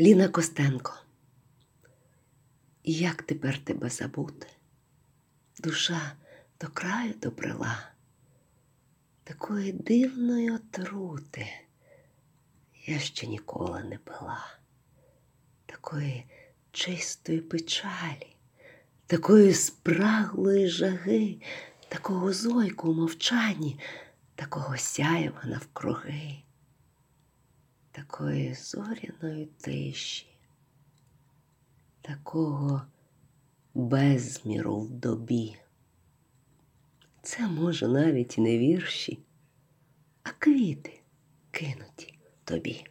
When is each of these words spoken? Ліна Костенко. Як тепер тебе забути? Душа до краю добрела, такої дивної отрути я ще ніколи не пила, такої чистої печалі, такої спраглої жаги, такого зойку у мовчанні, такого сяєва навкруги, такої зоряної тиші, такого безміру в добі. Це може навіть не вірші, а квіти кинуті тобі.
Ліна 0.00 0.28
Костенко. 0.28 0.94
Як 2.84 3.22
тепер 3.22 3.58
тебе 3.64 3.90
забути? 3.90 4.46
Душа 5.58 6.12
до 6.60 6.68
краю 6.68 7.14
добрела, 7.22 7.88
такої 9.24 9.72
дивної 9.72 10.50
отрути 10.50 11.46
я 12.86 12.98
ще 12.98 13.26
ніколи 13.26 13.84
не 13.84 13.98
пила, 13.98 14.56
такої 15.66 16.24
чистої 16.72 17.40
печалі, 17.40 18.36
такої 19.06 19.54
спраглої 19.54 20.68
жаги, 20.68 21.40
такого 21.88 22.32
зойку 22.32 22.90
у 22.90 22.94
мовчанні, 22.94 23.80
такого 24.34 24.76
сяєва 24.78 25.42
навкруги, 25.44 26.42
такої 28.06 28.54
зоряної 28.54 29.46
тиші, 29.46 30.26
такого 32.02 32.82
безміру 33.74 34.80
в 34.80 34.90
добі. 34.90 35.56
Це 37.22 37.48
може 37.48 37.88
навіть 37.88 38.38
не 38.38 38.58
вірші, 38.58 39.18
а 40.22 40.30
квіти 40.30 41.00
кинуті 41.50 42.18
тобі. 42.44 42.86